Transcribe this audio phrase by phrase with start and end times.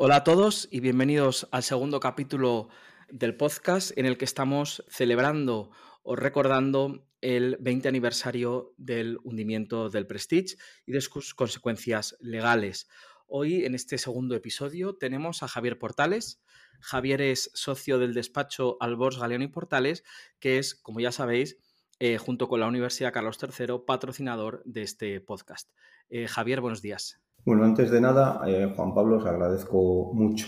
[0.00, 2.68] Hola a todos y bienvenidos al segundo capítulo
[3.10, 5.70] del podcast en el que estamos celebrando
[6.02, 10.56] o recordando el 20 aniversario del hundimiento del Prestige
[10.86, 12.88] y de sus consecuencias legales.
[13.26, 16.40] Hoy, en este segundo episodio, tenemos a Javier Portales.
[16.80, 20.04] Javier es socio del despacho Albors Galeón y Portales,
[20.40, 21.58] que es, como ya sabéis,
[22.00, 25.70] eh, junto con la Universidad Carlos III, patrocinador de este podcast.
[26.10, 27.20] Eh, Javier, buenos días.
[27.44, 30.46] Bueno, antes de nada, eh, Juan Pablo, os agradezco mucho,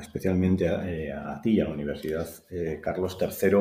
[0.00, 2.28] especialmente a, ti y a la Universidad
[2.82, 3.58] Carlos III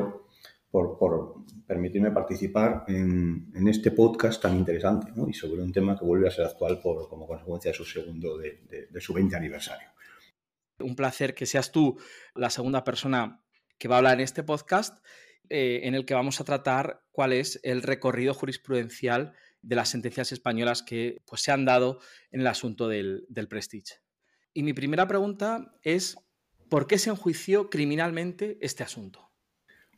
[0.72, 6.32] por, permitirme participar en, este podcast tan interesante y sobre un tema que vuelve a
[6.32, 9.90] ser actual por, como consecuencia de su segundo, de, su 20 aniversario.
[10.80, 11.98] Un placer que seas tú
[12.36, 13.44] la segunda persona
[13.78, 15.04] que va a hablar en este podcast,
[15.50, 20.32] eh, en el que vamos a tratar cuál es el recorrido jurisprudencial de las sentencias
[20.32, 22.00] españolas que pues, se han dado
[22.32, 23.96] en el asunto del, Prestige.
[24.54, 26.18] Y mi primera pregunta es,
[26.70, 29.32] ¿por qué se enjuició criminalmente este asunto?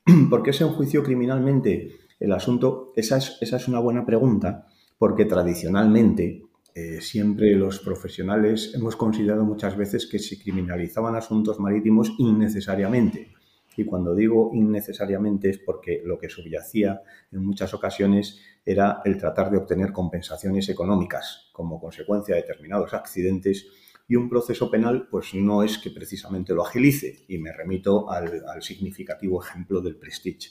[0.30, 2.94] ¿Por qué se enjuició criminalmente el asunto?
[2.96, 6.44] Esa es, una buena pregunta, porque tradicionalmente
[6.74, 13.34] eh, siempre los profesionales hemos considerado muchas veces que se criminalizaban asuntos marítimos innecesariamente.
[13.82, 17.02] Y cuando digo innecesariamente es porque lo que subyacía
[17.32, 23.66] en muchas ocasiones era el tratar de obtener compensaciones económicas como consecuencia de determinados accidentes
[24.08, 28.62] y un proceso penal pues no es que precisamente lo agilice y me remito al,
[28.62, 30.50] significativo ejemplo del Prestige.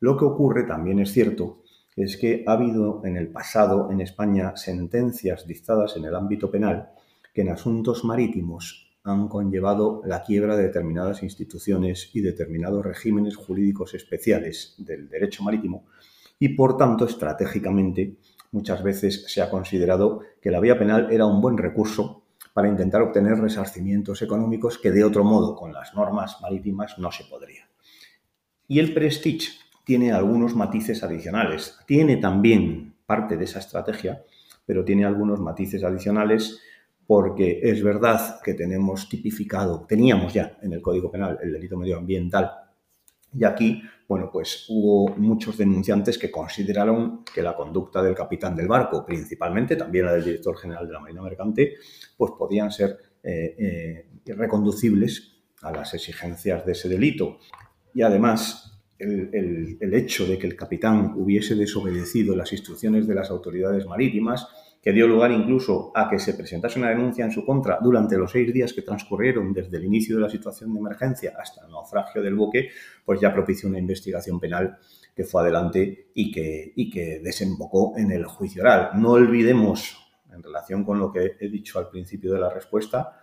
[0.00, 1.62] Lo que ocurre también es cierto
[1.96, 6.90] es que ha habido en el pasado en España sentencias dictadas en el ámbito penal
[7.32, 13.94] que en asuntos marítimos han conllevado la quiebra de determinadas instituciones y determinados regímenes jurídicos
[13.94, 15.86] especiales del derecho marítimo
[16.38, 18.16] y por tanto estratégicamente
[18.52, 23.02] muchas veces se ha considerado que la vía penal era un buen recurso para intentar
[23.02, 27.68] obtener resarcimientos económicos que de otro modo con las normas marítimas no se podría.
[28.66, 29.52] Y el Prestige
[29.84, 31.78] tiene algunos matices adicionales.
[31.86, 34.22] Tiene también parte de esa estrategia,
[34.66, 36.60] pero tiene algunos matices adicionales
[37.08, 42.50] porque es verdad que tenemos tipificado, teníamos ya en el Código Penal el delito medioambiental
[43.32, 48.68] y aquí, bueno, pues hubo muchos denunciantes que consideraron que la conducta del capitán del
[48.68, 51.76] barco, principalmente también la del director general de la Marina Mercante,
[52.14, 55.32] pues podían ser eh, eh, reconducibles
[55.62, 57.38] a las exigencias de ese delito.
[57.94, 63.30] Y además, el, el hecho de que el capitán hubiese desobedecido las instrucciones de las
[63.30, 64.46] autoridades marítimas
[64.88, 68.32] que dio lugar incluso a que se presentase una denuncia en su contra durante los
[68.32, 72.22] seis días que transcurrieron desde el inicio de la situación de emergencia hasta el naufragio
[72.22, 72.70] del buque,
[73.04, 74.78] pues ya propició una investigación penal
[75.14, 78.92] que fue adelante y que, y que desembocó en el juicio oral.
[78.94, 83.20] No olvidemos, en relación con lo que he dicho al principio de la respuesta,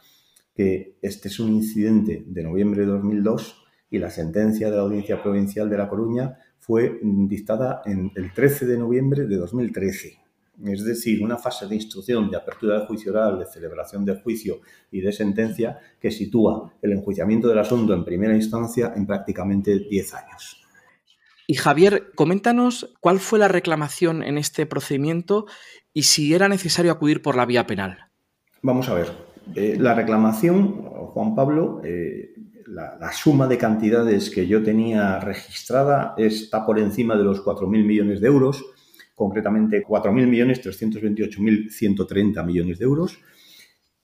[0.54, 5.20] que este es un incidente de noviembre de 2002 y la sentencia de la Audiencia
[5.24, 10.25] Provincial de La Coruña fue dictada en el 13 de noviembre de 2013
[10.64, 14.62] es decir, una fase de instrucción, de apertura de juicio oral, de celebración de juicio
[14.92, 20.14] y de sentencia que sitúa el enjuiciamiento del asunto en primera instancia en prácticamente 10
[20.14, 20.62] años.
[21.48, 25.46] Y Javier, coméntanos cuál fue la reclamación en este procedimiento
[25.94, 28.10] y si era necesario acudir por la vía penal.
[28.64, 29.12] Vamos a ver,
[29.54, 30.82] eh, la reclamación,
[31.14, 32.34] Juan Pablo, eh,
[32.66, 37.68] la, la, suma de cantidades que yo tenía registrada está por encima de los 4.000
[37.86, 38.66] millones de euros
[39.16, 43.18] concretamente 4.328.130 millones de euros.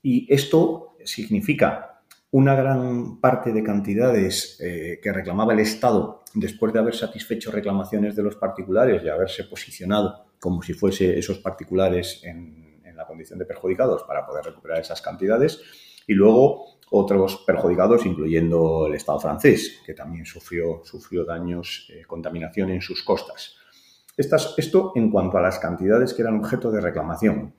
[0.01, 2.01] Y esto significa
[2.31, 8.15] una gran parte de cantidades eh, que reclamaba el Estado después de haber satisfecho reclamaciones
[8.15, 12.61] de los particulares y haberse posicionado como si fuese esos particulares en,
[12.95, 15.59] la condición de perjudicados para poder recuperar esas cantidades.
[16.05, 22.69] Y luego otros perjudicados, incluyendo el Estado francés, que también sufrió, sufrió daños, eh, contaminación
[22.69, 23.55] en sus costas
[24.17, 27.53] esto en cuanto a las cantidades que eran objeto de reclamación.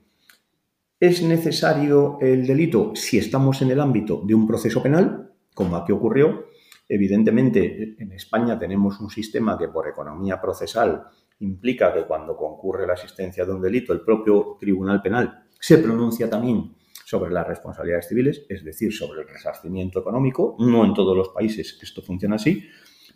[0.99, 5.91] ¿Es necesario el delito si estamos en el ámbito de un proceso penal, como aquí
[5.91, 6.45] ocurrió?
[6.87, 11.03] Evidentemente, en España tenemos un sistema que por economía procesal
[11.39, 16.29] implica que cuando concurre la existencia de un delito, el propio Tribunal Penal se pronuncia
[16.29, 16.75] también
[17.05, 20.55] sobre las responsabilidades civiles, es decir, sobre el resarcimiento económico.
[20.59, 22.63] No en todos los países esto funciona así,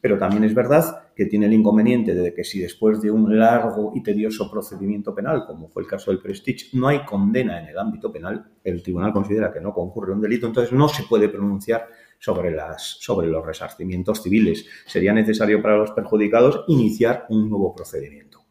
[0.01, 3.91] pero también es verdad que tiene el inconveniente de que si después de un largo
[3.95, 7.77] y tedioso procedimiento penal, como fue el caso del Prestige, no hay condena en el
[7.77, 11.87] ámbito penal, el tribunal considera que no concurre un delito, entonces no se puede pronunciar
[12.19, 14.65] sobre, las, sobre los resarcimientos civiles.
[14.85, 18.45] Sería necesario para los perjudicados iniciar un nuevo procedimiento.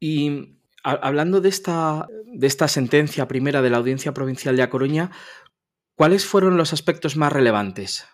[0.00, 5.10] Y hablando de esta, de esta sentencia primera de la Audiencia Provincial de A Coruña,
[5.94, 8.06] ¿cuáles fueron los aspectos más relevantes?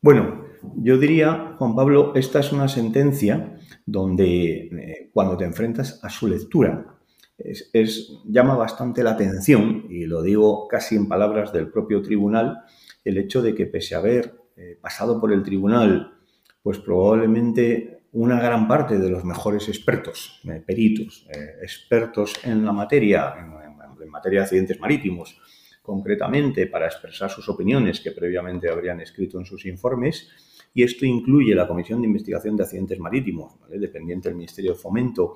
[0.00, 0.43] Bueno,
[0.76, 6.28] yo diría, Juan Pablo, esta es una sentencia donde eh, cuando te enfrentas a su
[6.28, 6.98] lectura,
[7.36, 12.62] es, llama bastante la atención, y lo digo casi en palabras del propio tribunal,
[13.04, 16.14] el hecho de que pese a haber eh, pasado por el tribunal,
[16.62, 21.26] pues probablemente una gran parte de los mejores expertos, eh, peritos,
[21.60, 25.36] expertos en la materia, en materia de accidentes marítimos,
[25.82, 30.30] concretamente para expresar sus opiniones que previamente habrían escrito en sus informes,
[30.74, 35.34] y esto incluye la Comisión de Investigación de Accidentes Marítimos, dependiente del Ministerio de Fomento,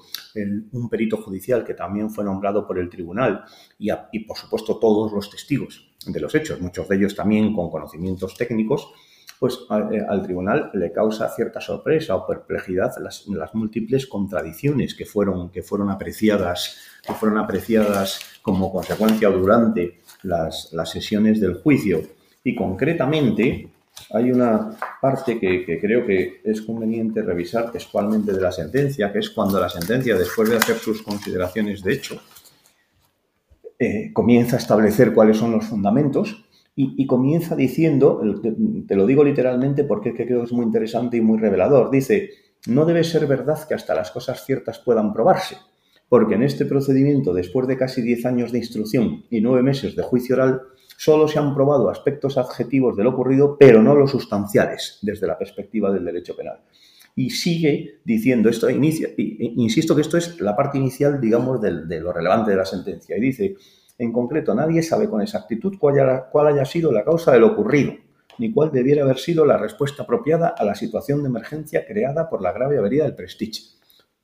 [0.72, 3.44] un perito judicial que también fue nombrado por el tribunal
[3.78, 8.34] y, por supuesto, todos los testigos de los hechos, muchos de ellos también con conocimientos
[8.36, 8.92] técnicos,
[9.38, 9.56] pues
[9.92, 15.62] eh, al tribunal le causa cierta sorpresa o perplejidad las, múltiples contradicciones que fueron, que
[15.62, 22.02] fueron apreciadas, que fueron apreciadas como consecuencia durante las sesiones del juicio.
[22.42, 23.68] Y concretamente,
[24.12, 29.30] hay una parte que, creo que es conveniente revisar textualmente de la sentencia, que es
[29.30, 32.20] cuando la sentencia, después de hacer sus consideraciones de hecho,
[33.78, 36.44] eh, comienza a establecer cuáles son los fundamentos
[36.80, 38.22] y, comienza diciendo,
[38.86, 42.30] te lo digo literalmente porque creo que es muy interesante y muy revelador, dice,
[42.68, 45.56] no debe ser verdad que hasta las cosas ciertas puedan probarse,
[46.08, 50.04] porque en este procedimiento, después de casi 10 años de instrucción y 9 meses de
[50.04, 50.62] juicio oral,
[50.98, 55.38] solo se han probado aspectos adjetivos de lo ocurrido, pero no los sustanciales desde la
[55.38, 56.58] perspectiva del derecho penal.
[57.14, 62.12] Y sigue diciendo esto, inicia, insisto que esto es la parte inicial, digamos, de, lo
[62.12, 63.16] relevante de la sentencia.
[63.16, 63.54] Y dice,
[63.96, 67.92] en concreto, nadie sabe con exactitud cuál haya, sido la causa de lo ocurrido,
[68.38, 72.42] ni cuál debiera haber sido la respuesta apropiada a la situación de emergencia creada por
[72.42, 73.77] la grave avería del Prestige.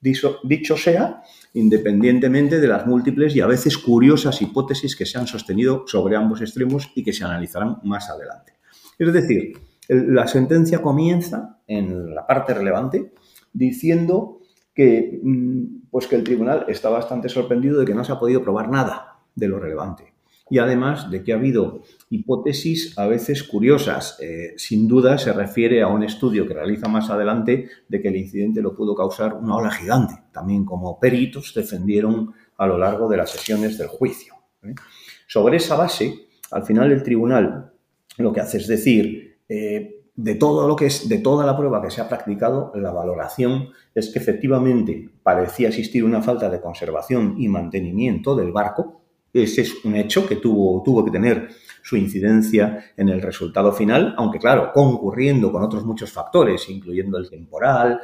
[0.05, 1.23] Dicho, sea,
[1.55, 6.43] independientemente de las múltiples y a veces curiosas hipótesis que se han sostenido sobre ambos
[6.43, 8.53] extremos y que se analizarán más adelante.
[8.99, 9.59] Es decir,
[9.89, 13.13] la sentencia comienza en la parte relevante
[13.53, 14.41] diciendo
[14.75, 18.43] que, mm, pues que el tribunal está bastante sorprendido de que no se ha podido
[18.43, 20.14] probar nada de lo relevante
[20.51, 24.19] y además de que ha habido hipótesis a veces curiosas.
[24.21, 28.17] Eh, sin duda se refiere a un estudio que realiza más adelante de que el
[28.17, 33.17] incidente lo pudo causar una ola gigante, también como peritos defendieron a lo largo de
[33.17, 34.35] las sesiones del juicio.
[34.63, 34.75] ¿eh?
[35.27, 37.73] Sobre esa base, al final el tribunal
[38.19, 41.83] lo que hace es decir, eh, de todo lo que es, de toda la prueba
[41.83, 47.35] que se ha practicado, la valoración es que efectivamente parecía existir una falta de conservación
[47.39, 49.04] y mantenimiento del barco,
[49.43, 51.49] ese es un hecho que tuvo, tuvo que tener
[51.83, 57.29] su incidencia en el resultado final, aunque claro, concurriendo con otros muchos factores, incluyendo el
[57.29, 58.01] temporal,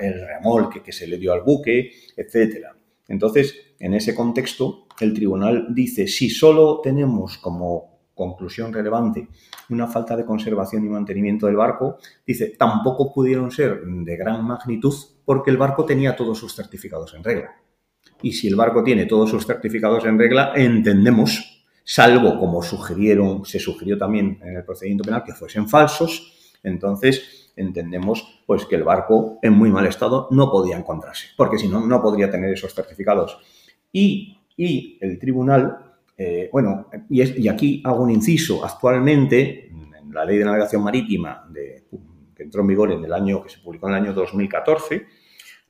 [0.00, 2.66] el remolque que se le dio al buque, etc.
[3.06, 9.28] Entonces, en ese contexto, el tribunal dice, si solo tenemos como conclusión relevante
[9.70, 14.94] una falta de conservación y mantenimiento del barco, dice, tampoco pudieron ser de gran magnitud
[15.24, 17.56] porque el barco tenía todos sus certificados en regla.
[18.22, 23.58] Y si el barco tiene todos sus certificados en regla, entendemos, salvo como sugirieron, se
[23.58, 29.38] sugirió también en el procedimiento penal que fuesen falsos, entonces entendemos pues que el barco
[29.42, 33.38] en muy mal estado no podía encontrarse, porque si no, no podría tener esos certificados.
[33.92, 34.38] Y,
[35.00, 40.84] el tribunal, eh, bueno, y, aquí hago un inciso, actualmente en la ley de navegación
[40.84, 41.48] marítima
[42.36, 45.06] que entró en vigor en el año que se publicó en el año 2014,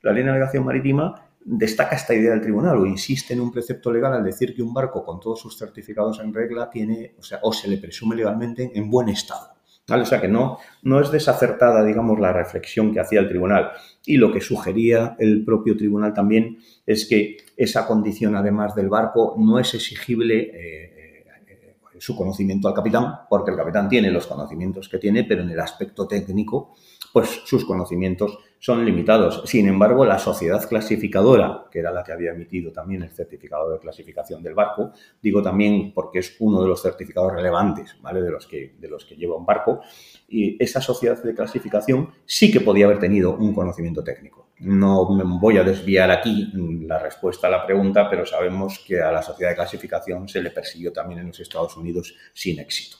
[0.03, 3.91] la ley de navegación marítima destaca esta idea del tribunal o insiste en un precepto
[3.91, 7.39] legal al decir que un barco con todos sus certificados en regla tiene, o sea,
[7.41, 9.53] o se le presume legalmente en buen estado.
[9.89, 13.71] O sea que no, no es desacertada, digamos, la reflexión que hacía el tribunal.
[14.05, 19.35] Y lo que sugería el propio tribunal también es que esa condición, además del barco,
[19.37, 24.87] no es exigible eh, eh, su conocimiento al capitán, porque el capitán tiene los conocimientos
[24.87, 26.75] que tiene, pero en el aspecto técnico
[27.13, 29.43] pues sus conocimientos son limitados.
[29.45, 33.77] Sin embargo, la sociedad clasificadora, que era la que había emitido también el certificado de
[33.77, 38.21] clasificación del barco, digo también porque es uno de los certificados relevantes, ¿vale?
[38.21, 39.81] De los que, de los que lleva un barco,
[40.27, 44.47] y esa sociedad de clasificación sí que podía haber tenido un conocimiento técnico.
[44.59, 46.51] No me voy a desviar aquí
[46.87, 50.49] la respuesta a la pregunta, pero sabemos que a la sociedad de clasificación se le
[50.49, 52.97] persiguió también en los Estados Unidos sin éxito.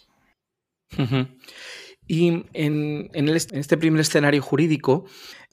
[2.07, 5.05] Y en, este primer escenario jurídico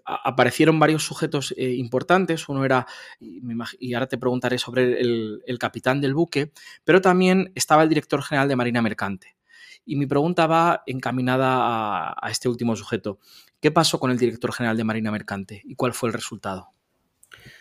[0.04, 2.48] aparecieron varios sujetos eh, importantes.
[2.48, 2.86] Uno era,
[3.20, 6.52] y ahora te preguntaré sobre el, capitán del buque,
[6.84, 9.36] pero también estaba el director general de Marina Mercante.
[9.84, 13.18] Y mi pregunta va encaminada a, este último sujeto.
[13.60, 16.72] ¿Qué pasó con el director general de Marina Mercante y cuál fue el resultado?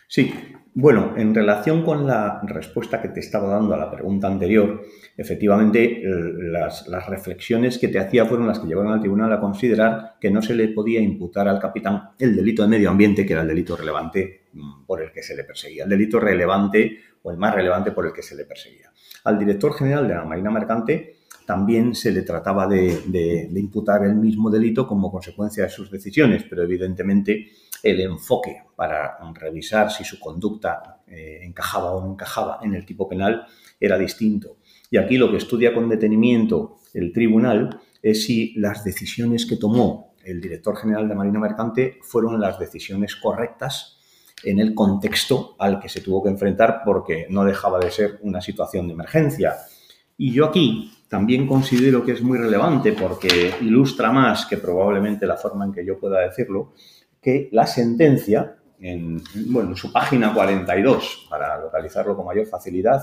[0.09, 0.33] Sí,
[0.73, 4.81] bueno, en relación con la respuesta que te estaba dando a la pregunta anterior,
[5.15, 10.31] efectivamente las, reflexiones que te hacía fueron las que llevaron al tribunal a considerar que
[10.31, 13.47] no se le podía imputar al capitán el delito de medio ambiente, que era el
[13.49, 17.53] delito relevante mm, por el que se le perseguía, el delito relevante o el más
[17.53, 18.91] relevante por el que se le perseguía.
[19.25, 24.51] Al director general de la Marina Mercante también se le trataba de, imputar el mismo
[24.51, 27.47] delito como consecuencia de sus decisiones, pero evidentemente
[27.83, 33.07] el enfoque para revisar si su conducta eh, encajaba o no encajaba en el tipo
[33.07, 33.45] penal
[33.79, 34.57] era distinto.
[34.89, 40.13] Y aquí lo que estudia con detenimiento el tribunal es si las decisiones que tomó
[40.23, 43.97] el director general de Marina Mercante fueron las decisiones correctas
[44.43, 48.41] en el contexto al que se tuvo que enfrentar porque no dejaba de ser una
[48.41, 49.55] situación de emergencia.
[50.17, 55.37] Y yo aquí también considero que es muy relevante porque ilustra más que probablemente la
[55.37, 56.73] forma en que yo pueda decirlo,
[57.21, 63.01] que la sentencia, en, bueno, en su página 42, para localizarlo con mayor facilidad,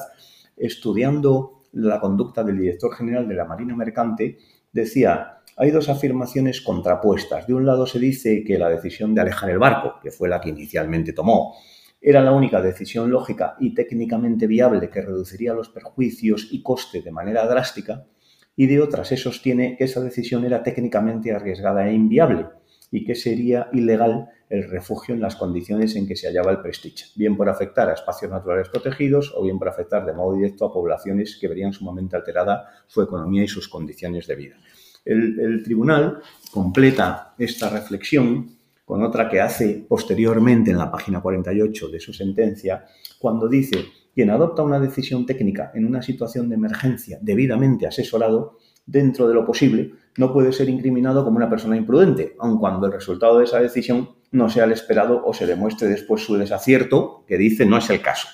[0.57, 4.39] estudiando la conducta del director general de la Marina Mercante,
[4.73, 7.47] decía, hay dos afirmaciones contrapuestas.
[7.47, 10.41] De un lado se dice que la decisión de alejar el barco, que fue la
[10.41, 11.55] que inicialmente tomó,
[12.01, 17.11] era la única decisión lógica y técnicamente viable que reduciría los perjuicios y coste de
[17.11, 18.07] manera drástica,
[18.55, 22.47] y de otra se sostiene que esa decisión era técnicamente arriesgada e inviable
[22.91, 27.07] y que sería ilegal el refugio en las condiciones en que se hallaba el Prestige,
[27.17, 30.73] bien por afectar a espacios naturales protegidos o bien por afectar de modo directo a
[30.73, 34.57] poblaciones que verían sumamente alterada su economía y sus condiciones de vida.
[35.05, 36.21] El, el tribunal
[36.53, 42.87] completa esta reflexión con otra que hace posteriormente en la página 48 de su sentencia,
[43.19, 49.27] cuando dice, quien adopta una decisión técnica en una situación de emergencia debidamente asesorado, dentro
[49.27, 53.39] de lo posible, no puede ser incriminado como una persona imprudente, aun cuando el resultado
[53.39, 57.67] de esa decisión no sea el esperado o se demuestre después su desacierto, que dice
[57.67, 58.29] no es el caso.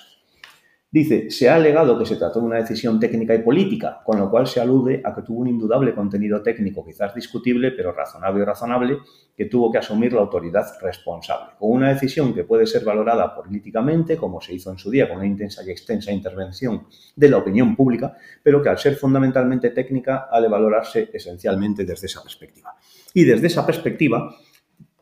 [0.93, 4.29] Dice, se ha alegado que se trató de una decisión técnica y política, con lo
[4.29, 8.45] cual se alude a que tuvo un indudable contenido técnico, quizás discutible, pero razonable y
[8.45, 8.97] razonable,
[9.35, 11.53] que tuvo que asumir la autoridad responsable.
[11.57, 15.17] Con una decisión que puede ser valorada políticamente, como se hizo en su día con
[15.17, 16.85] una intensa y extensa intervención
[17.15, 22.05] de la opinión pública, pero que al ser fundamentalmente técnica ha de valorarse esencialmente desde
[22.05, 22.75] esa perspectiva.
[23.15, 24.35] Y desde esa perspectiva,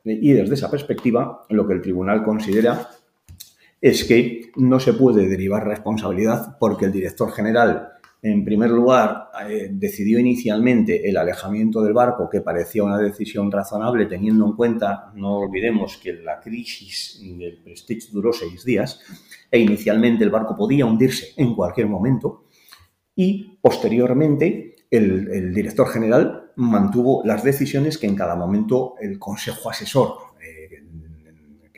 [0.05, 2.87] y desde esa perspectiva, lo que el tribunal considera
[3.81, 7.89] es que no se puede derivar responsabilidad porque el director general,
[8.21, 14.05] en primer lugar, eh, decidió inicialmente el alejamiento del barco, que parecía una decisión razonable,
[14.05, 18.99] teniendo en cuenta, no olvidemos que la crisis del Prestige duró seis días,
[19.49, 22.45] e inicialmente el barco podía hundirse en cualquier momento,
[23.15, 30.30] y posteriormente el, director general mantuvo las decisiones que en cada momento el consejo asesor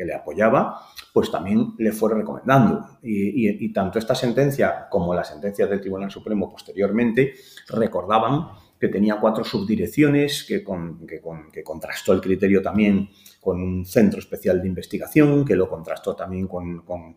[0.04, 0.82] que le apoyaba
[1.14, 2.98] pues también le fue recomendando.
[3.04, 7.36] Y, tanto esta sentencia como la sentencia del Tribunal Supremo posteriormente
[7.70, 8.48] recordaban
[8.80, 10.66] que tenía cuatro subdirecciones, que,
[11.08, 16.48] que, contrastó el criterio también con un centro especial de investigación, que lo contrastó también
[16.48, 17.16] con, con,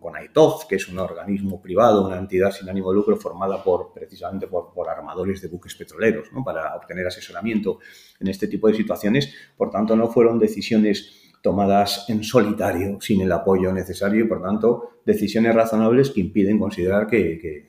[0.69, 4.73] que es un organismo privado, una entidad sin ánimo de lucro formada por, precisamente por,
[4.73, 6.45] por armadores de buques petroleros, ¿no?
[6.45, 7.78] para obtener asesoramiento
[8.21, 9.33] en este tipo de situaciones.
[9.57, 14.99] Por tanto, no fueron decisiones tomadas en solitario, sin el apoyo necesario y, por tanto,
[15.05, 17.69] decisiones razonables que impiden considerar que,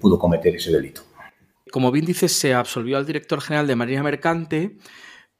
[0.00, 1.02] pudo cometer ese delito.
[1.70, 4.76] Como bien dices, se absolvió al director general de Marina Mercante,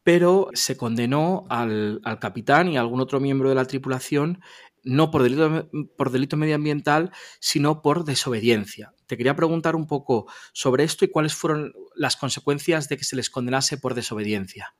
[0.05, 4.39] pero se condenó al, capitán y a algún otro miembro de la tripulación
[4.85, 7.11] no por delito, por delito medioambiental,
[7.41, 8.95] sino por desobediencia.
[9.07, 13.17] Te quería preguntar un poco sobre esto y cuáles fueron las consecuencias de que se
[13.17, 14.77] les condenase por desobediencia.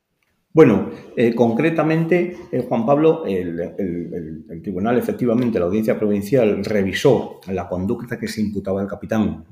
[0.55, 8.19] Bueno, eh, concretamente, eh, Juan Pablo, el, tribunal, efectivamente, la audiencia provincial revisó la conducta
[8.19, 9.47] que se imputaba al capitán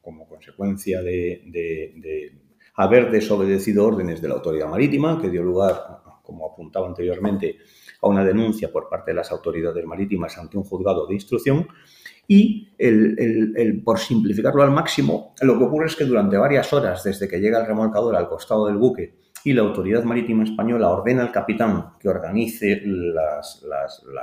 [0.00, 2.32] como consecuencia de,
[2.74, 5.74] haber desobedecido órdenes de la autoridad marítima, que dio lugar,
[6.22, 7.56] como apuntaba anteriormente,
[8.00, 11.66] a una denuncia por parte de las autoridades marítimas ante un juzgado de instrucción.
[12.28, 12.68] Y
[13.84, 17.58] por simplificarlo al máximo, lo que ocurre es que durante varias horas, desde que llega
[17.58, 22.08] el remolcador al costado del buque, y la Autoridad Marítima Española ordena al capitán que
[22.08, 23.62] organice las,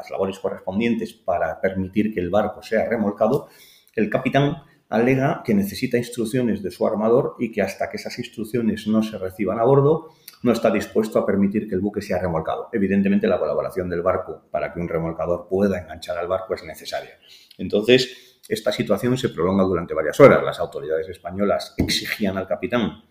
[0.10, 3.48] labores correspondientes para permitir que el barco sea remolcado,
[3.96, 8.88] el capitán alega que necesita instrucciones de su armador y que hasta que esas instrucciones
[8.88, 10.10] no se reciban a bordo,
[10.44, 12.70] no está dispuesto a permitir que el buque sea remolcado.
[12.72, 17.18] Evidentemente, la colaboración del barco para que un remolcador pueda enganchar al barco es necesaria.
[17.58, 20.44] Entonces, esta situación se prolonga durante varias horas.
[20.44, 23.02] Las autoridades españolas exigían al capitán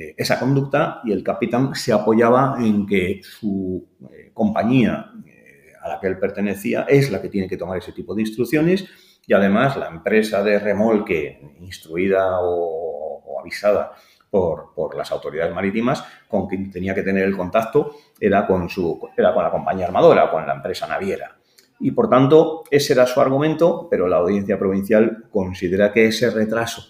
[0.00, 5.90] eh, esa conducta y el capitán se apoyaba en que su eh, compañía, eh, a
[5.90, 8.86] la que él pertenecía es la que tiene que tomar ese tipo de instrucciones
[9.26, 13.92] y además la empresa de remolque instruida o, avisada
[14.30, 19.06] por, por, las autoridades marítimas con quien tenía que tener el contacto era con, su,
[19.18, 21.36] era con la compañía armadora, con la empresa naviera.
[21.78, 26.84] Y por tanto, ese era su argumento, pero la audiencia provincial considera que ese retraso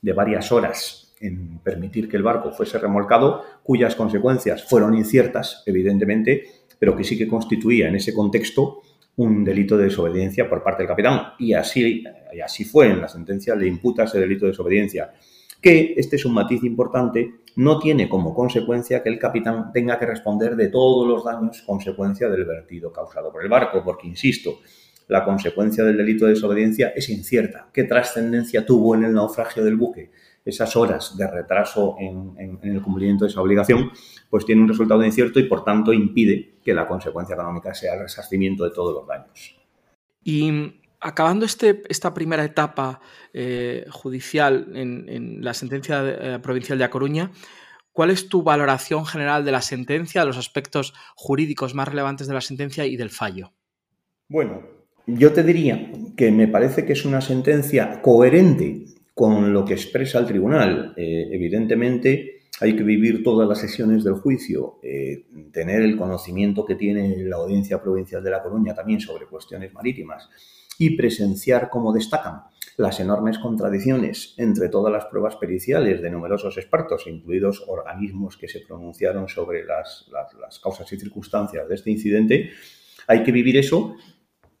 [0.00, 6.44] de varias horas en permitir que el barco fuese remolcado, cuyas consecuencias fueron inciertas, evidentemente,
[6.78, 8.82] pero que sí que constituía en ese contexto
[9.16, 11.20] un delito de desobediencia por parte del capitán.
[11.38, 15.12] Y así, y así fue en la sentencia, le imputa ese delito de desobediencia.
[15.60, 20.06] Que, este es un matiz importante, no tiene como consecuencia que el capitán tenga que
[20.06, 24.58] responder de todos los daños consecuencia del vertido causado por el barco, porque, insisto,
[25.08, 27.68] la consecuencia del delito de desobediencia es incierta.
[27.72, 30.10] ¿Qué trascendencia tuvo en el naufragio del buque?
[30.44, 33.90] Esas horas de retraso en, el cumplimiento de esa obligación,
[34.28, 38.00] pues tiene un resultado incierto y por tanto impide que la consecuencia económica sea el
[38.00, 39.56] resarcimiento de todos los daños.
[40.22, 43.00] Y acabando este, esta primera etapa
[43.32, 47.30] eh, judicial en, la sentencia eh, provincial de A Coruña,
[47.92, 52.34] ¿cuál es tu valoración general de la sentencia, de los aspectos jurídicos más relevantes de
[52.34, 53.52] la sentencia y del fallo?
[54.28, 54.62] Bueno,
[55.06, 60.18] yo te diría que me parece que es una sentencia coherente con lo que expresa
[60.18, 60.92] el tribunal.
[60.96, 66.74] Eh, evidentemente, hay que vivir todas las sesiones del juicio, eh, tener el conocimiento que
[66.74, 70.28] tiene la Audiencia Provincial de La Coruña también sobre cuestiones marítimas
[70.78, 72.42] y presenciar cómo destacan
[72.76, 78.60] las enormes contradicciones entre todas las pruebas periciales de numerosos expertos, incluidos organismos que se
[78.60, 80.08] pronunciaron sobre las
[80.60, 82.50] causas y circunstancias de este incidente,
[83.06, 83.96] hay que vivir eso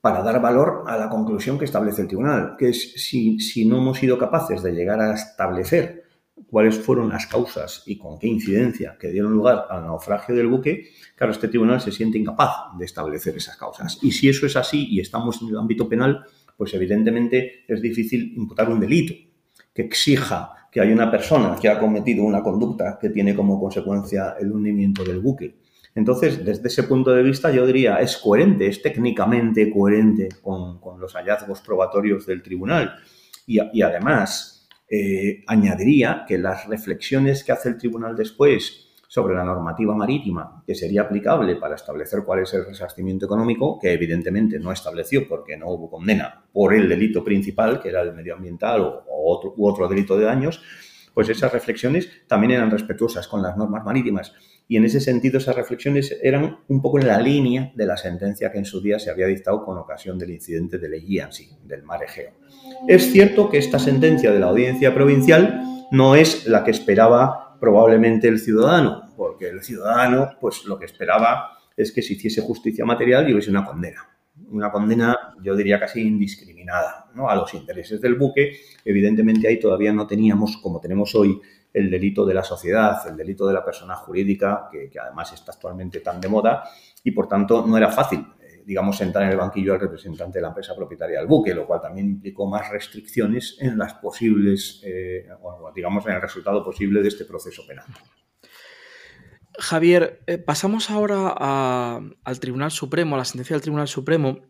[0.04, 3.96] para dar valor a la conclusión que establece el tribunal, que es si, no hemos
[3.96, 6.04] sido capaces de llegar a establecer
[6.46, 10.90] cuáles fueron las causas y con qué incidencia que dieron lugar al naufragio del buque,
[11.16, 13.98] claro, este tribunal se siente incapaz de establecer esas causas.
[14.02, 16.22] Y si eso es así y estamos en el ámbito penal,
[16.54, 19.14] pues evidentemente es difícil imputar un delito
[19.72, 24.36] que exija que hay una persona que ha cometido una conducta que tiene como consecuencia
[24.38, 25.63] el hundimiento del buque.
[25.94, 31.14] Entonces, desde ese punto de vista, yo diría, es coherente, es técnicamente coherente con, los
[31.14, 32.96] hallazgos probatorios del tribunal.
[33.46, 39.94] Y, además, eh, añadiría que las reflexiones que hace el tribunal después sobre la normativa
[39.94, 45.28] marítima que sería aplicable para establecer cuál es el resarcimiento económico, que evidentemente no estableció
[45.28, 49.68] porque no hubo condena por el delito principal, que era el medioambiental o, otro, u
[49.68, 50.60] otro delito de daños,
[51.14, 54.34] pues esas reflexiones también eran respetuosas con las normas marítimas
[54.66, 58.50] y en ese sentido esas reflexiones eran un poco en la línea de la sentencia
[58.50, 62.02] que en su día se había dictado con ocasión del incidente de sí, del mar
[62.02, 62.32] Egeo.
[62.88, 68.26] Es cierto que esta sentencia de la audiencia provincial no es la que esperaba probablemente
[68.28, 73.28] el ciudadano, porque el ciudadano pues lo que esperaba es que se hiciese justicia material
[73.28, 74.13] y hubiese una condena.
[74.54, 77.28] Una condena, yo diría casi indiscriminada, ¿no?
[77.28, 78.52] a los intereses del buque.
[78.84, 81.40] Evidentemente ahí todavía no teníamos, como tenemos hoy,
[81.72, 85.98] el delito de la sociedad, el delito de la persona jurídica, que, además está actualmente
[85.98, 86.62] tan de moda,
[87.02, 90.42] y por tanto no era fácil, eh, digamos, sentar en el banquillo al representante de
[90.42, 95.26] la empresa propietaria del buque, lo cual también implicó más restricciones en las posibles, eh,
[95.74, 97.86] digamos, en el resultado posible de este proceso penal.
[99.58, 101.28] Javier, eh, pasamos ahora
[102.24, 104.40] al Tribunal Supremo, a la sentencia del Tribunal Supremo,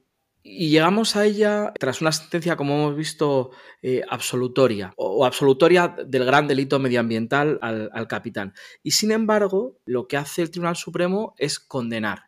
[0.46, 6.26] y llegamos a ella tras una sentencia, como hemos visto, eh, absolutoria o, absolutoria del
[6.26, 8.52] gran delito medioambiental al, capitán.
[8.82, 12.24] Y sin embargo, lo que hace el Tribunal Supremo es condenar.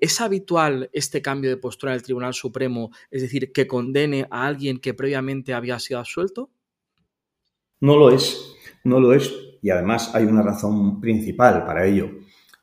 [0.00, 4.78] ¿Es habitual este cambio de postura del Tribunal Supremo, es decir, que condene a alguien
[4.78, 6.50] que previamente había sido absuelto?
[7.80, 8.54] No lo es,
[8.84, 9.47] no lo es.
[9.62, 12.10] Y además hay una razón principal para ello.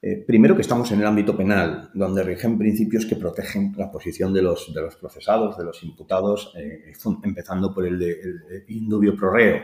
[0.02, 4.34] Eh, primero que estamos en el ámbito penal, donde rigen principios que protegen la posición
[4.34, 9.32] de los, de los procesados, de los imputados, eh, empezando por el de indubio pro
[9.32, 9.62] reo.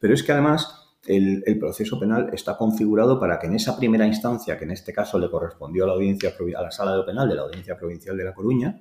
[0.00, 4.58] Pero es que además el, proceso penal está configurado para que en esa primera instancia,
[4.58, 7.34] que en este caso le correspondió a la, audiencia, a la sala de penal de
[7.34, 8.80] la Audiencia Provincial de La Coruña,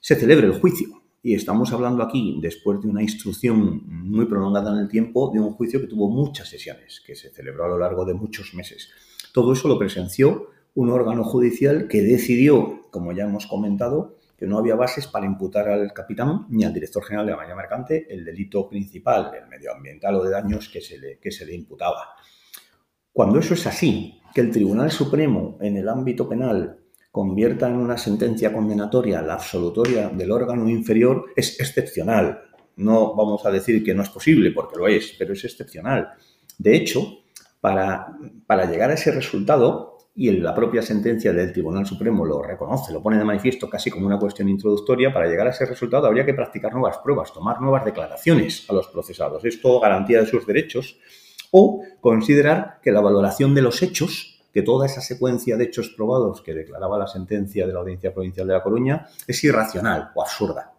[0.00, 1.02] se celebre el juicio.
[1.26, 5.54] Y estamos hablando aquí, después de una instrucción muy prolongada en el tiempo, de un
[5.54, 8.90] juicio que tuvo muchas sesiones, que se celebró a lo largo de muchos meses.
[9.32, 14.56] Todo eso lo presenció un órgano judicial que decidió, como ya hemos comentado, que no
[14.56, 18.24] había bases para imputar al capitán ni al director general de la Marina Mercante el
[18.24, 22.14] delito principal, el medioambiental o de daños que se le, que se le imputaba.
[23.12, 26.85] Cuando eso es así, que el Tribunal Supremo en el ámbito penal
[27.16, 32.42] convierta en una sentencia condenatoria la absolutoria del órgano inferior, es excepcional.
[32.76, 36.10] No vamos a decir que no es posible, porque lo es, pero es excepcional.
[36.58, 37.20] De hecho,
[37.58, 38.18] para,
[38.70, 43.16] llegar a ese resultado, y la propia sentencia del Tribunal Supremo lo reconoce, lo pone
[43.16, 46.74] de manifiesto casi como una cuestión introductoria, para llegar a ese resultado habría que practicar
[46.74, 49.42] nuevas pruebas, tomar nuevas declaraciones a los procesados.
[49.46, 50.98] Esto garantía de sus derechos
[51.50, 56.40] o considerar que la valoración de los hechos, que toda esa secuencia de hechos probados
[56.40, 60.72] que declaraba la sentencia de la Audiencia Provincial de La Coruña es irracional o absurda.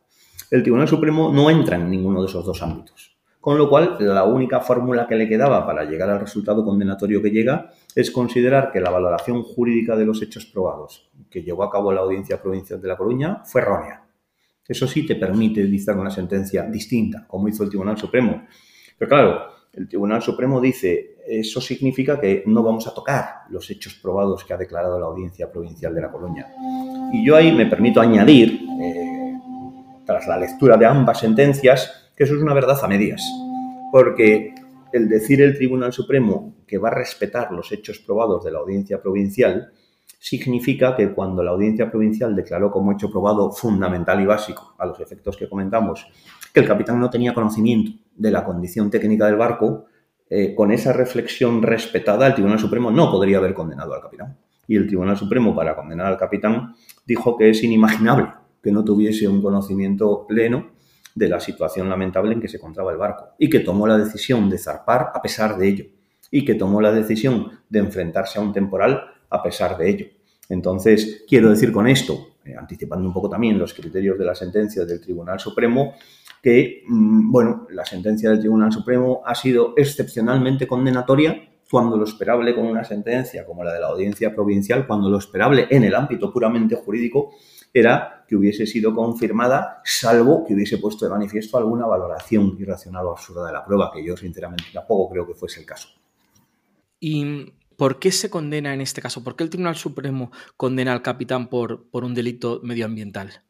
[0.50, 3.16] El Tribunal Supremo no entra en ninguno de esos dos ámbitos.
[3.40, 7.30] Con lo cual, la única fórmula que le quedaba para llegar al resultado condenatorio que
[7.30, 11.92] llega es considerar que la valoración jurídica de los hechos probados que llevó a cabo
[11.92, 14.02] la Audiencia Provincial de La Coruña fue errónea.
[14.68, 18.48] Eso sí te permite dictar una sentencia distinta, como hizo el Tribunal Supremo.
[18.98, 23.94] Pero claro, el Tribunal Supremo dice, eso significa que no vamos a tocar los hechos
[23.94, 26.48] probados que ha declarado la Audiencia Provincial de La Coruña.
[27.14, 29.34] Y yo ahí me permito añadir, eh,
[30.04, 33.22] tras la lectura de ambas sentencias, que eso es una verdad a medias,
[33.92, 34.56] porque
[34.92, 39.00] el decir el Tribunal Supremo que va a respetar los hechos probados de la audiencia
[39.00, 39.72] provincial
[40.20, 45.00] significa que cuando la audiencia provincial declaró como hecho probado fundamental y básico a los
[45.00, 46.08] efectos que comentamos
[46.52, 49.86] que el capitán no tenía conocimiento de la condición técnica del barco,
[50.30, 54.38] eh, con esa reflexión respetada el Tribunal Supremo no podría haber condenado al capitán.
[54.68, 56.76] Y el Tribunal Supremo para condenar al capitán
[57.06, 58.28] dijo que es inimaginable
[58.62, 60.72] que no tuviese un conocimiento pleno
[61.16, 64.50] de la situación lamentable en que se encontraba el barco y que tomó la decisión
[64.50, 65.86] de zarpar a pesar de ello
[66.30, 70.06] y que tomó la decisión de enfrentarse a un temporal a pesar de ello.
[70.50, 74.86] Entonces, quiero decir con esto, eh, anticipando un poco también los criterios de la sentencia
[74.86, 75.94] del Tribunal Supremo,
[76.42, 82.56] que, mm, bueno, la sentencia del Tribunal Supremo ha sido excepcionalmente condenatoria cuando lo esperable
[82.56, 86.32] con una sentencia como la de la audiencia provincial, cuando lo esperable en el ámbito
[86.32, 87.32] puramente jurídico
[87.74, 93.12] era que hubiese sido confirmada, salvo que hubiese puesto de manifiesto alguna valoración irracional o
[93.12, 95.90] absurda de la prueba, que yo sinceramente tampoco creo que fuese el caso.
[97.00, 99.24] ¿Y por qué se condena en este caso?
[99.24, 103.44] ¿Por qué el Tribunal Supremo condena al capitán por, por un delito medioambiental?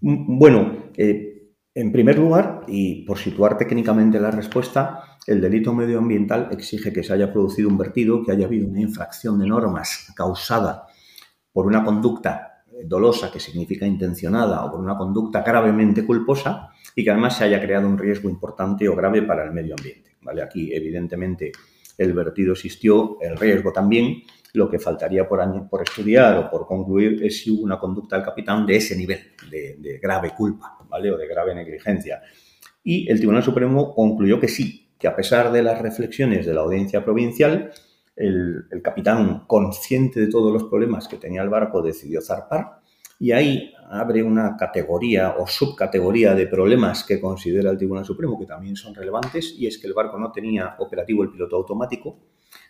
[0.00, 6.48] Mm, bueno, eh, en primer lugar, y por situar técnicamente la respuesta, el delito medioambiental
[6.50, 10.86] exige que se haya producido un vertido, que haya habido una infracción de normas causada
[11.52, 17.10] por una conducta dolosa, que significa intencionada, o por una conducta gravemente culposa, y que
[17.10, 20.16] además se haya creado un riesgo importante o grave para el medio ambiente.
[20.22, 20.42] ¿vale?
[20.42, 21.52] Aquí, evidentemente,
[21.98, 24.22] el vertido existió, el riesgo también.
[24.54, 28.24] Lo que faltaría por, por estudiar o por concluir es si hubo una conducta del
[28.24, 29.18] capitán de ese nivel,
[29.50, 31.10] de, grave culpa, ¿vale?
[31.10, 32.20] O de grave negligencia.
[32.84, 36.60] Y el Tribunal Supremo concluyó que sí, que a pesar de las reflexiones de la
[36.60, 37.72] audiencia provincial,
[38.14, 42.81] el, capitán, consciente de todos los problemas que tenía el barco, decidió zarpar
[43.22, 48.46] y ahí abre una categoría o subcategoría de problemas que considera el Tribunal Supremo que
[48.46, 52.18] también son relevantes y es que el barco no tenía operativo el piloto automático,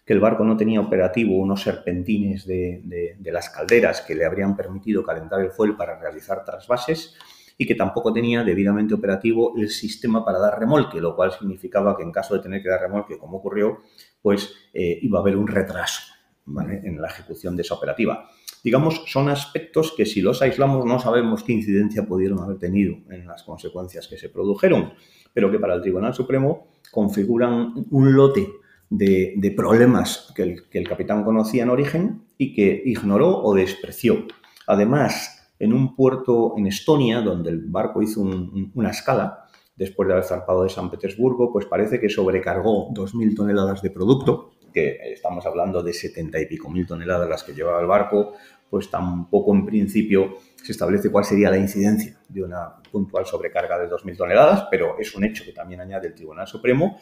[0.05, 5.03] que el barco no tenía operativo unos serpentines de, las calderas que le habrían permitido
[5.03, 7.17] calentar el fuel para realizar trasvases
[7.57, 12.03] y que tampoco tenía debidamente operativo el sistema para dar remolque, lo cual significaba que
[12.03, 13.79] en caso de tener que dar remolque, como ocurrió,
[14.21, 16.03] pues eh, iba a haber un retraso
[16.47, 18.29] en la ejecución de esa operativa.
[18.63, 23.27] Digamos, son aspectos que si los aislamos no sabemos qué incidencia pudieron haber tenido en
[23.27, 24.93] las consecuencias que se produjeron,
[25.33, 28.49] pero que para el Tribunal Supremo configuran un lote
[28.89, 34.27] de, problemas que el, que el capitán conocía en origen y que ignoró o despreció.
[34.67, 39.47] Además, en un puerto en Estonia, donde el barco hizo una escala,
[39.77, 44.53] después de haber zarpado de San Petersburgo, pues parece que sobrecargó 2.000 toneladas de producto,
[44.73, 48.35] que estamos hablando de 70 y pico mil toneladas las que llevaba el barco,
[48.71, 53.89] pues tampoco en principio se establece cuál sería la incidencia de una puntual sobrecarga de
[53.89, 56.99] 2.000 toneladas, pero es un hecho que también añade el Tribunal Supremo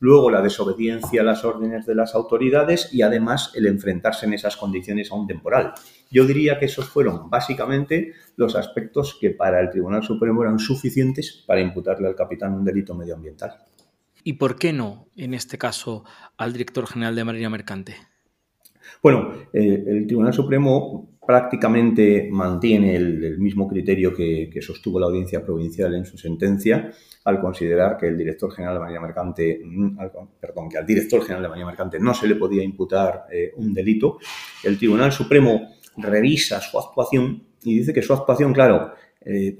[0.00, 4.56] luego la desobediencia a las órdenes de las autoridades y además el enfrentarse en esas
[4.56, 5.74] condiciones a un temporal.
[6.10, 11.44] Yo diría que esos fueron básicamente los aspectos que para el Tribunal Supremo eran suficientes
[11.46, 13.58] para imputarle al capitán un delito medioambiental.
[14.24, 16.04] ¿Y por qué no, en este caso,
[16.36, 17.96] al director general de Marina Mercante?
[19.02, 25.94] Bueno, eh, el Tribunal Supremo prácticamente mantiene el, mismo criterio que, sostuvo la audiencia provincial
[25.94, 26.90] en su sentencia
[27.24, 29.98] al considerar que el director general de Marina Mercante, mm,
[30.40, 33.74] perdón, que al director general de Marina Mercante no se le podía imputar eh, un
[33.74, 34.18] delito.
[34.64, 39.58] El Tribunal Supremo revisa su actuación y dice que su actuación, claro, eh,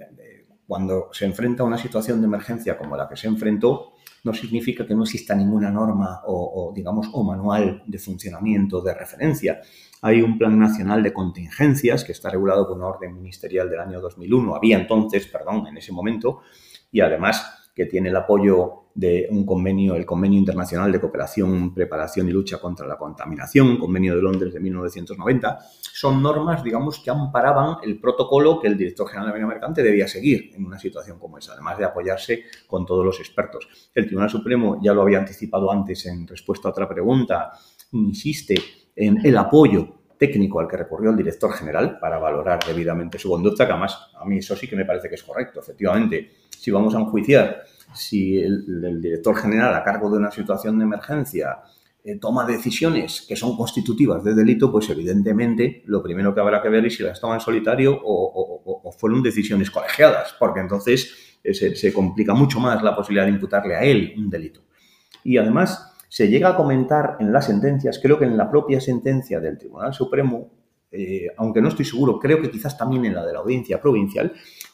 [0.67, 3.93] cuando se enfrenta a una situación de emergencia como la que se enfrentó,
[4.25, 9.61] no significa que no exista ninguna norma o, digamos, o manual de funcionamiento de referencia.
[10.03, 14.01] Hay un plan nacional de contingencias que está regulado por una orden ministerial del año
[14.01, 14.55] 2001.
[14.55, 16.41] Había entonces, perdón, en ese momento,
[16.91, 22.29] y además que tiene el apoyo de un convenio, el Convenio Internacional de Cooperación, Preparación
[22.29, 27.77] y Lucha contra la Contaminación, Convenio de Londres de 1990, son normas, digamos, que amparaban
[27.85, 31.39] el protocolo que el director general de Marina Mercante debía seguir en una situación como
[31.39, 33.69] esa, además de apoyarse con todos los expertos.
[33.95, 37.53] El Tribunal Supremo, ya lo había anticipado antes en respuesta a otra pregunta,
[37.93, 38.57] insiste
[38.97, 43.65] en el apoyo técnico al que recurrió el director general para valorar debidamente su conducta,
[43.65, 45.61] que además a mí eso sí que me parece que es correcto.
[45.61, 47.63] Efectivamente, si vamos a enjuiciar
[47.95, 51.59] si el, director general a cargo de una situación de emergencia
[52.05, 56.69] eh, toma decisiones que son constitutivas de delito, pues evidentemente lo primero que habrá que
[56.69, 61.93] ver es si las toma en solitario o, fueron decisiones colegiadas, porque entonces eh, se,
[61.93, 64.61] complica mucho más la posibilidad de imputarle a él un delito.
[65.23, 69.41] Y además se llega a comentar en las sentencias, creo que en la propia sentencia
[69.41, 70.51] del Tribunal Supremo,
[70.91, 74.33] eh, aunque no estoy seguro, creo que quizás también en la de la audiencia provincial,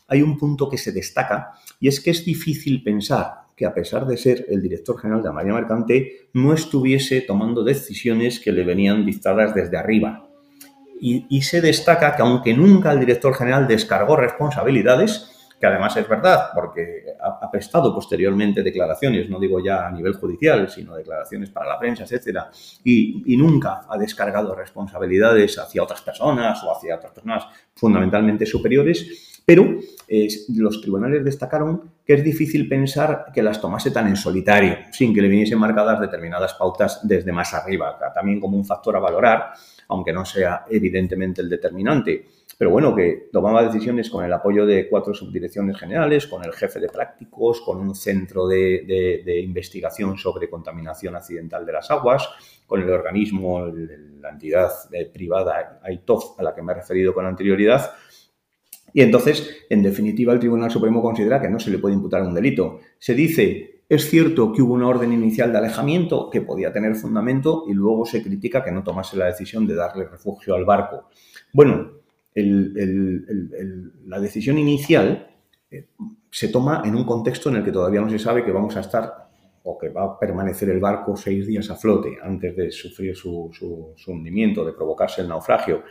[0.08, 4.06] hay un punto que se destaca y es que es difícil pensar que a pesar
[4.06, 8.64] de ser el director general de la Marina Mercante, no estuviese tomando decisiones que le
[8.64, 10.28] venían dictadas desde arriba.
[11.00, 16.08] Y, y se destaca que aunque nunca el director general descargó responsabilidades, que además es
[16.08, 21.70] verdad, porque ha, prestado posteriormente declaraciones, no digo ya a nivel judicial, sino declaraciones para
[21.70, 22.50] la prensa, etcétera,
[22.84, 29.78] y, nunca ha descargado responsabilidades hacia otras personas o hacia otras personas fundamentalmente superiores, pero
[30.08, 35.14] eh, los tribunales destacaron que es difícil pensar que las tomase tan en solitario, sin
[35.14, 39.52] que le viniesen marcadas determinadas pautas desde más arriba, también como un factor a valorar,
[39.88, 42.26] aunque no sea evidentemente el determinante
[42.56, 46.78] pero bueno, que tomaba decisiones con el apoyo de cuatro subdirecciones generales, con el jefe
[46.78, 52.28] de prácticos, con un centro de, investigación sobre contaminación accidental de las aguas,
[52.66, 57.26] con el organismo, la entidad eh, privada AITOF a la que me he referido con
[57.26, 57.92] anterioridad.
[58.94, 62.32] Y entonces, en definitiva, el Tribunal Supremo considera que no se le puede imputar un
[62.32, 62.78] delito.
[62.98, 67.64] Se dice, es cierto que hubo una orden inicial de alejamiento que podía tener fundamento
[67.68, 71.08] y luego se critica que no tomase la decisión de darle refugio al barco.
[71.52, 71.90] Bueno,
[72.34, 75.28] la decisión inicial
[75.70, 75.88] eh,
[76.30, 78.80] se toma en un contexto en el que todavía no se sabe que vamos a
[78.80, 79.24] estar
[79.64, 83.50] o que va a permanecer el barco seis días a flote antes de sufrir su,
[84.06, 85.82] hundimiento, de provocarse el naufragio.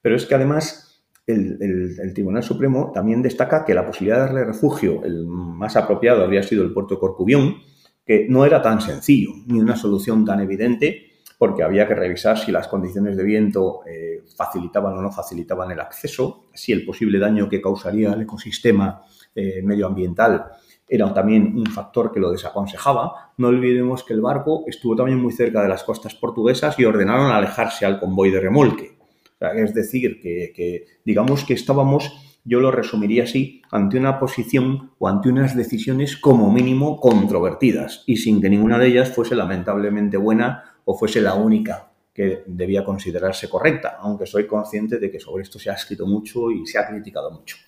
[0.00, 0.95] Pero es que además
[1.26, 6.42] el, Tribunal Supremo también destaca que la posibilidad de darle refugio, el más apropiado habría
[6.42, 7.56] sido el puerto de Corcubión,
[8.04, 12.52] que no era tan sencillo, ni una solución tan evidente, porque había que revisar si
[12.52, 17.48] las condiciones de viento eh, facilitaban o no facilitaban el acceso, si el posible daño
[17.48, 19.02] que causaría al ecosistema
[19.34, 20.46] eh, medioambiental
[20.88, 23.32] era también un factor que lo desaconsejaba.
[23.38, 27.32] No olvidemos que el barco estuvo también muy cerca de las costas portuguesas y ordenaron
[27.32, 28.95] alejarse al convoy de remolque.
[29.40, 32.12] Es decir, que digamos que estábamos,
[32.44, 38.16] yo lo resumiría así, ante una posición o ante unas decisiones como mínimo controvertidas y
[38.18, 43.46] sin que ninguna de ellas fuese lamentablemente buena o fuese la única que debía considerarse
[43.46, 46.88] correcta, aunque soy consciente de que sobre esto se ha escrito mucho y se ha
[46.88, 47.58] criticado mucho.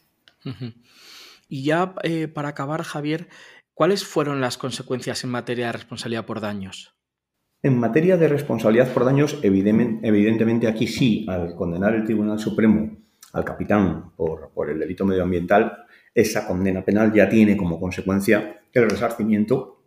[1.48, 3.28] Y ya eh, para acabar, Javier,
[3.74, 6.97] ¿cuáles fueron las consecuencias en materia de responsabilidad por daños?
[7.60, 12.98] En materia de responsabilidad por daños, evidentemente aquí sí, al condenar el Tribunal Supremo
[13.32, 19.78] al capitán por, el delito medioambiental, esa condena penal ya tiene como consecuencia el resarcimiento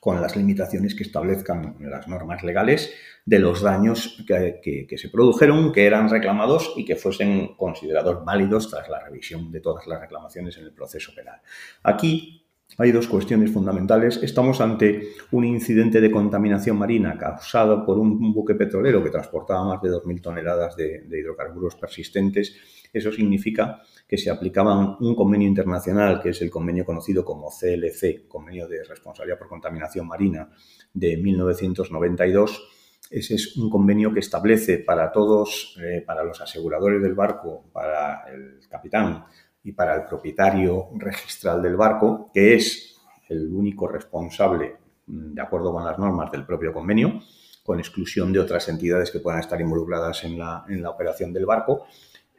[0.00, 2.92] con las limitaciones que establezcan las normas legales
[3.24, 8.88] de los daños que, se produjeron, que eran reclamados y que fuesen considerados válidos tras
[8.88, 11.40] la revisión de todas las reclamaciones en el proceso penal.
[11.84, 12.41] Aquí
[12.78, 14.22] hay dos cuestiones fundamentales.
[14.22, 19.82] Estamos ante un incidente de contaminación marina causado por un buque petrolero que transportaba más
[19.82, 22.56] de 2.000 toneladas de hidrocarburos persistentes.
[22.92, 28.28] Eso significa que se aplicaban un convenio internacional, que es el convenio conocido como CLC,
[28.28, 30.50] Convenio de Responsabilidad por Contaminación Marina,
[30.92, 32.68] de 1992.
[33.10, 38.24] Ese es un convenio que establece para todos, eh, para los aseguradores del barco, para
[38.30, 39.24] el capitán
[39.64, 45.84] y para el propietario registral del barco, que es el único responsable de acuerdo con
[45.84, 47.20] las normas del propio convenio,
[47.62, 51.46] con exclusión de otras entidades que puedan estar involucradas en la, en la operación del
[51.46, 51.86] barco,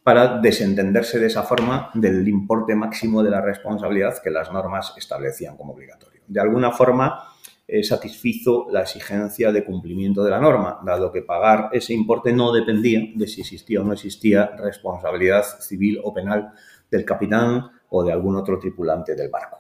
[0.04, 5.58] para desentenderse de esa forma del importe máximo de la responsabilidad que las normas establecían
[5.58, 6.22] como obligatorio.
[6.28, 7.24] De alguna forma,
[7.68, 12.54] eh, satisfizo la exigencia de cumplimiento de la norma, dado que pagar ese importe no
[12.54, 16.54] dependía de si existía o no existía responsabilidad civil o penal
[16.92, 19.58] del capitán o de algún otro tripulante del barco.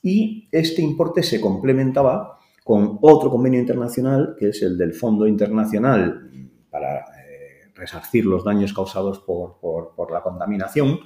[0.00, 6.30] Y este importe se complementaba con otro convenio internacional, que es el del Fondo Internacional
[6.70, 11.00] para eh, resarcir los daños causados por, por la contaminación,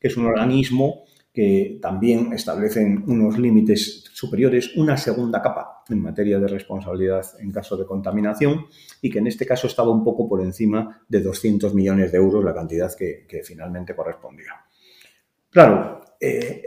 [0.00, 6.38] que es un organismo que también establecen unos límites superiores, una segunda capa en materia
[6.38, 8.66] de responsabilidad en caso de contaminación
[9.00, 12.44] y que en este caso estaba un poco por encima de 200 millones de euros
[12.44, 14.52] la cantidad que, finalmente correspondía.
[15.50, 16.62] Claro, eh,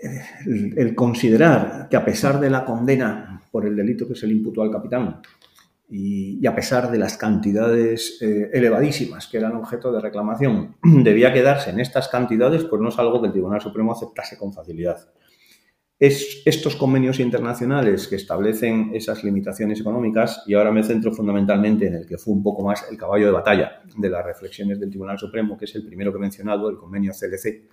[0.76, 4.62] el considerar que a pesar de la condena por el delito que se le imputó
[4.62, 5.22] al capitán,
[5.90, 11.70] y, a pesar de las cantidades eh, elevadísimas que eran objeto de reclamación, debía quedarse
[11.70, 14.98] en estas cantidades, pues no es algo que el Tribunal Supremo aceptase con facilidad.
[15.98, 21.96] Es estos convenios internacionales que establecen esas limitaciones económicas, y ahora me centro fundamentalmente en
[21.96, 25.18] el que fue un poco más el caballo de batalla de las reflexiones del Tribunal
[25.18, 27.70] Supremo, que es el primero que he mencionado, el convenio CLC.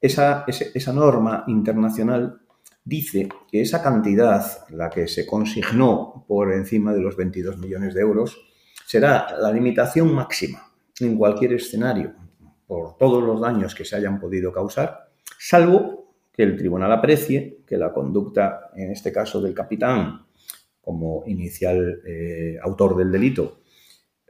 [0.00, 2.40] Esa, esa norma internacional
[2.82, 8.00] dice que esa cantidad, la que se consignó por encima de los 22 millones de
[8.00, 8.38] euros,
[8.86, 12.14] será la limitación máxima en cualquier escenario
[12.66, 16.05] por todos los daños que se hayan podido causar, salvo
[16.36, 20.26] que el tribunal aprecie que la conducta, en este caso del capitán,
[20.80, 23.62] como inicial eh, autor del delito,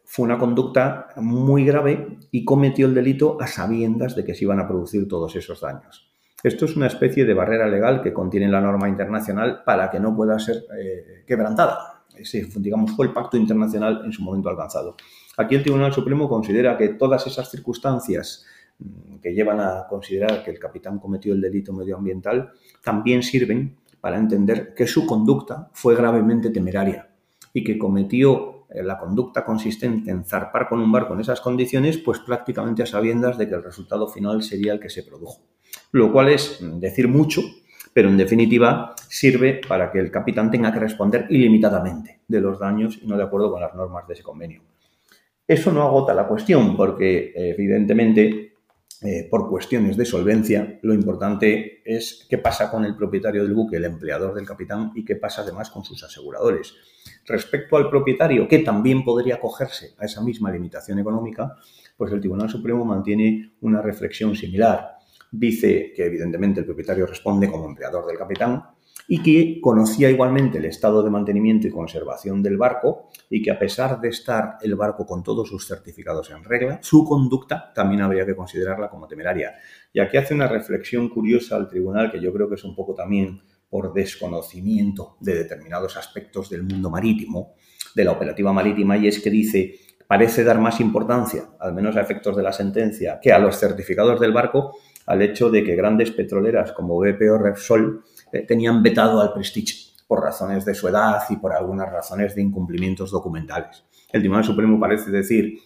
[0.05, 4.61] fue una conducta muy grave y cometió el delito a sabiendas de que se iban
[4.61, 6.11] a producir todos esos daños.
[6.43, 10.15] Esto es una especie de barrera legal que contiene la norma internacional para que no
[10.15, 12.05] pueda ser eh, quebrantada.
[12.17, 14.97] Ese, digamos, fue el pacto internacional en su momento alcanzado.
[15.37, 18.47] Aquí el Tribunal Supremo considera que todas esas circunstancias
[19.23, 24.75] que llevan a considerar que el capitán cometió el delito medioambiental también sirven para entender
[24.75, 27.09] que su conducta fue gravemente temeraria
[27.53, 31.99] y que cometió eh, la conducta consistente en zarpar con un barco en esas condiciones,
[31.99, 35.41] pues prácticamente a sabiendas de que el resultado final sería el que se produjo
[35.93, 37.43] lo cual es decir mucho,
[37.93, 42.99] pero en definitiva sirve para que el capitán tenga que responder ilimitadamente de los daños
[43.03, 44.63] y no de acuerdo con las normas de ese convenio.
[45.47, 48.46] Eso no agota la cuestión porque evidentemente
[49.03, 53.77] eh, por cuestiones de solvencia lo importante es qué pasa con el propietario del buque,
[53.77, 56.75] el empleador del capitán y qué pasa además con sus aseguradores.
[57.27, 61.57] Respecto al propietario, que también podría acogerse a esa misma limitación económica,
[61.97, 64.97] pues el Tribunal Supremo mantiene una reflexión similar
[65.31, 68.63] dice que evidentemente el propietario responde como empleador del capitán
[69.09, 73.59] y que conocía igualmente el estado de mantenimiento y conservación del barco y que a
[73.59, 78.27] pesar de estar el barco con todos sus certificados en regla, su conducta también habría
[78.27, 79.55] que considerarla como temeraria.
[79.93, 82.95] Y aquí hace una reflexión curiosa al tribunal que yo creo que es un poco
[82.95, 87.55] también por desconocimiento de determinados aspectos del mundo marítimo,
[87.95, 89.75] de la operativa marítima, y es que dice,
[90.07, 94.21] parece dar más importancia, al menos a efectos de la sentencia, que a los certificados
[94.21, 99.21] del barco, al hecho de que grandes petroleras como BP o Repsol eh, tenían vetado
[99.21, 103.85] al Prestige por razones de su edad y por algunas razones de incumplimientos documentales.
[104.13, 105.59] El Tribunal Supremo parece decir,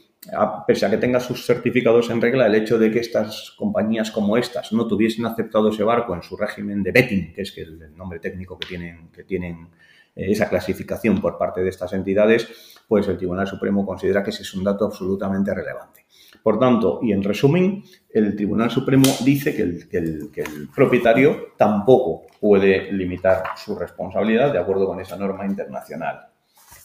[0.66, 4.36] pese a que tenga sus certificados en regla, el hecho de que estas compañías como
[4.36, 8.18] estas no tuviesen aceptado ese barco en su régimen de betting, que es el nombre
[8.18, 9.68] técnico que tienen, que tienen
[10.14, 12.48] eh, esa clasificación por parte de estas entidades,
[12.86, 15.99] pues el Tribunal Supremo considera que ese es un dato absolutamente relevante.
[16.42, 19.62] Por tanto, y en resumen, el Tribunal Supremo dice que
[19.98, 26.28] el, propietario tampoco puede limitar su responsabilidad de acuerdo con esa norma internacional.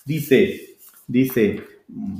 [0.05, 1.61] Dice, dice,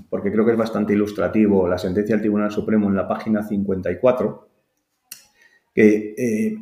[0.09, 4.47] porque creo que es bastante ilustrativo la sentencia del Tribunal Supremo en la página 54,
[5.73, 6.57] que eh,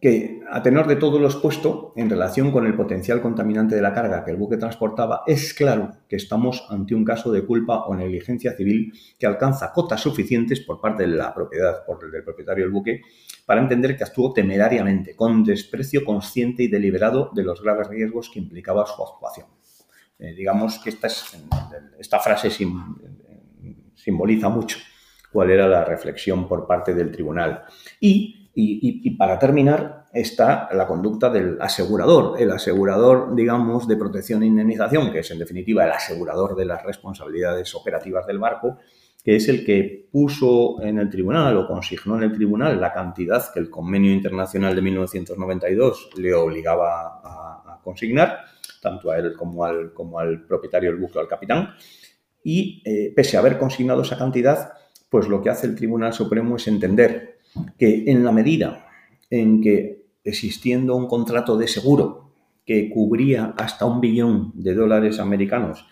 [0.00, 3.94] que, a tenor de todo lo expuesto, en relación con el potencial contaminante de la
[3.94, 7.94] carga que el buque transportaba, es claro que estamos ante un caso de culpa o
[7.94, 12.64] negligencia civil que alcanza cotas suficientes por parte de la propiedad, por el del propietario
[12.64, 13.00] del buque,
[13.46, 18.38] para entender que actuó temerariamente, con desprecio consciente y deliberado de los graves riesgos que
[18.38, 19.46] implicaba su actuación.
[20.18, 21.08] Eh, digamos que esta,
[21.98, 22.50] esta frase
[23.94, 24.78] simboliza mucho
[25.32, 27.64] cuál era la reflexión por parte del tribunal.
[28.00, 34.46] Y y, para terminar está la conducta del asegurador, el asegurador, digamos, de protección e
[34.46, 38.78] indemnización, que es en definitiva el asegurador de las responsabilidades operativas del barco,
[39.22, 43.44] que es el que puso en el tribunal o consignó en el tribunal la cantidad
[43.52, 48.40] que el convenio internacional de 1992 le obligaba a, consignar,
[48.80, 51.74] tanto a él como al, propietario del buque o al capitán.
[52.42, 54.72] Y eh, pese a haber consignado esa cantidad,
[55.10, 57.35] pues lo que hace el Tribunal Supremo es entender
[57.78, 58.88] que en la medida
[59.30, 62.32] en que existiendo un contrato de seguro
[62.64, 65.86] que cubría hasta un billón de dólares americanos,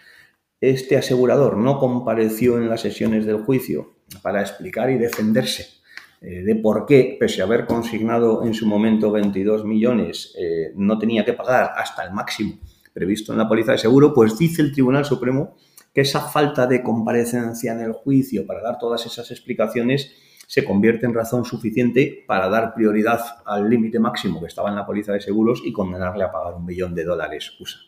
[0.60, 5.82] este asegurador no compareció en las sesiones del juicio para explicar y defenderse
[6.20, 10.98] eh, de por qué, pese a haber consignado en su momento 22 millones, eh, no
[10.98, 12.58] tenía que pagar hasta el máximo
[12.94, 15.54] previsto en la póliza de seguro, pues dice el Tribunal Supremo
[15.92, 20.12] que esa falta de comparecencia en el juicio para dar todas esas explicaciones
[20.46, 24.86] se convierte en razón suficiente para dar prioridad al límite máximo que estaba en la
[24.86, 27.78] póliza de seguros y condenarle a pagar un millón de dólares USA.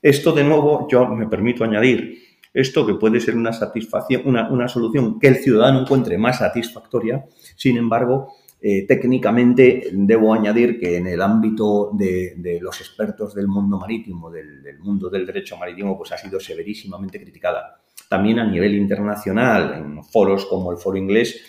[0.00, 2.18] Esto, de nuevo, yo me permito añadir,
[2.54, 7.24] esto que puede ser una satisfacción, una, una solución que el ciudadano encuentre más satisfactoria,
[7.56, 13.78] sin embargo, eh, técnicamente, debo añadir que en el ámbito de, los expertos del mundo
[13.78, 17.80] marítimo, del, mundo del derecho marítimo, pues ha sido severísimamente criticada.
[18.08, 21.40] También a nivel internacional, en foros como el foro inglés,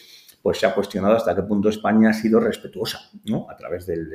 [0.42, 3.50] pues se ha cuestionado hasta qué punto España ha sido respetuosa, ¿no?
[3.50, 4.10] A través del,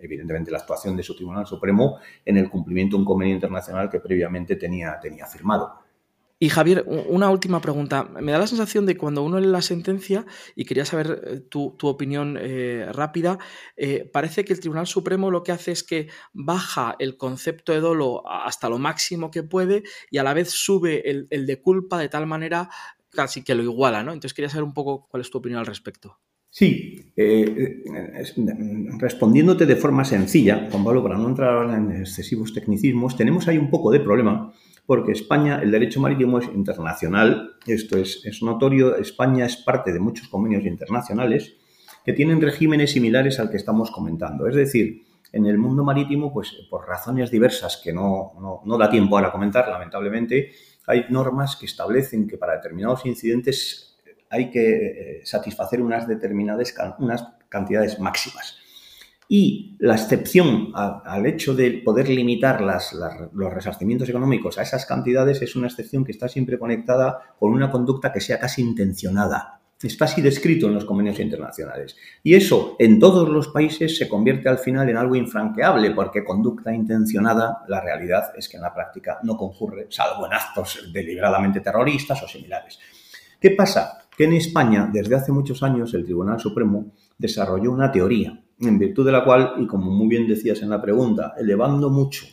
[0.00, 4.00] evidentemente, la actuación de su Tribunal Supremo en el cumplimiento de un convenio internacional que
[4.00, 5.84] previamente tenía, tenía firmado.
[6.40, 8.04] Y Javier, una última pregunta.
[8.04, 11.74] Me da la sensación de cuando uno lee la sentencia, y quería saber eh, tu,
[11.82, 13.38] opinión eh, rápida,
[13.76, 17.80] eh, parece que el Tribunal Supremo lo que hace es que baja el concepto de
[17.80, 21.98] dolo hasta lo máximo que puede y a la vez sube el, el de culpa
[21.98, 22.68] de tal manera
[23.14, 24.12] casi que lo iguala, ¿no?
[24.12, 26.18] Entonces quería saber un poco cuál es tu opinión al respecto.
[26.50, 27.12] Sí,
[28.98, 33.70] respondiéndote de forma sencilla, Juan Pablo, para no entrar en excesivos tecnicismos, tenemos ahí un
[33.70, 34.52] poco de problema
[34.86, 40.00] porque España, el derecho marítimo es internacional, esto es, es notorio, España es parte de
[40.00, 41.56] muchos convenios internacionales
[42.04, 44.46] que tienen regímenes similares al que estamos comentando.
[44.46, 45.02] Es decir,
[45.32, 49.66] en el mundo marítimo, pues por razones diversas que no, no, da tiempo ahora comentar,
[49.68, 50.52] lamentablemente,
[50.86, 53.96] hay normas que establecen que para determinados incidentes
[54.30, 58.58] hay que eh, satisfacer unas determinadas unas cantidades máximas.
[59.28, 65.56] Y la excepción al hecho de poder limitar los resarcimientos económicos a esas cantidades es
[65.56, 69.63] una excepción que está siempre conectada con una conducta que sea casi intencionada.
[69.82, 71.96] Está así descrito en los convenios internacionales.
[72.22, 76.72] Y eso en todos los países se convierte al final en algo infranqueable, porque conducta
[76.72, 82.22] intencionada, la realidad es que en la práctica no concurre, salvo en actos deliberadamente terroristas
[82.22, 82.78] o similares.
[83.38, 84.06] ¿Qué pasa?
[84.16, 89.04] Que en España, desde hace muchos años, el Tribunal Supremo desarrolló una teoría en virtud
[89.04, 92.24] de la cual, y como muy bien decías en la pregunta, elevando mucho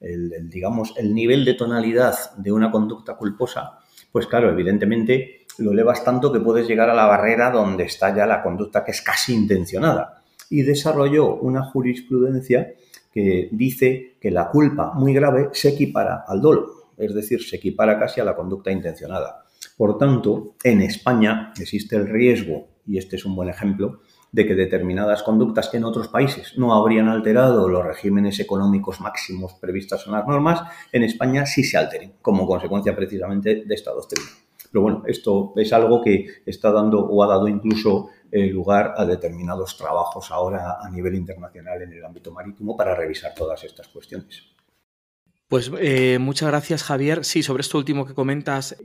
[0.00, 3.78] el, digamos, el nivel de tonalidad de una conducta culposa,
[4.10, 8.26] pues claro, evidentemente lo elevas tanto que puedes llegar a la barrera donde está ya
[8.26, 10.22] la conducta que es casi intencionada.
[10.50, 12.74] Y desarrolló una jurisprudencia
[13.12, 17.98] que dice que la culpa muy grave se equipara al dolo, es decir, se equipara
[17.98, 19.44] casi a la conducta intencionada.
[19.76, 24.00] Por tanto, en España existe el riesgo, y este es un buen ejemplo,
[24.32, 29.54] de que determinadas conductas que en otros países no habrían alterado los regímenes económicos máximos
[29.54, 30.60] previstos en las normas,
[30.92, 34.26] en España sí se alteren, como consecuencia precisamente de esta doctrina.
[34.70, 39.04] Pero bueno, esto es algo que está dando o ha dado incluso eh, lugar a
[39.04, 44.42] determinados trabajos ahora a nivel internacional en el ámbito marítimo para revisar todas estas cuestiones.
[45.48, 47.24] Pues eh, muchas gracias, Javier.
[47.24, 48.76] Sí, sobre esto último que comentas,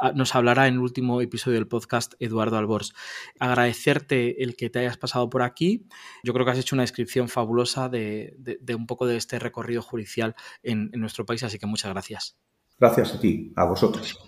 [0.00, 2.94] Ah, nos hablará en el último episodio del podcast Eduardo Albors.
[3.38, 5.86] Agradecerte el que te hayas pasado por aquí.
[6.22, 8.36] Yo creo que has hecho una descripción fabulosa de,
[8.76, 12.36] un poco de este recorrido judicial en, nuestro país, así que muchas gracias.
[12.78, 14.18] Gracias a ti, a vosotros.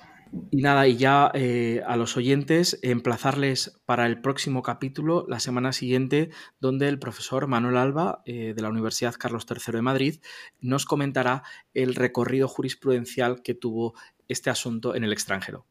[0.51, 5.73] Y nada, y ya eh, a los oyentes, emplazarles para el próximo capítulo, la semana
[5.73, 6.31] siguiente,
[6.61, 10.21] donde el profesor Manuel Alba, eh, de la Universidad Carlos III de Madrid,
[10.61, 11.43] nos comentará
[11.75, 13.95] el recorrido jurisprudencial que tuvo
[14.29, 15.67] este asunto en el extranjero.